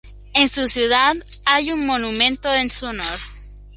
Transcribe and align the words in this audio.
En 0.33 0.49
su 0.49 0.65
ciudad, 0.67 1.13
hay 1.45 1.71
un 1.71 1.85
monumento 1.85 2.51
en 2.51 2.71
su 2.71 2.87
honor. 2.87 3.19